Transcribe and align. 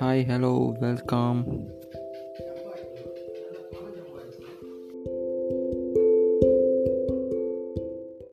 Hi, 0.00 0.22
hello, 0.22 0.74
welcome. 0.80 1.81